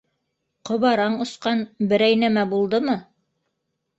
Ҡобараң 0.69 1.17
осҡан, 1.25 1.61
берәй 1.91 2.17
нәмә 2.23 2.45
булдымы? 2.53 2.95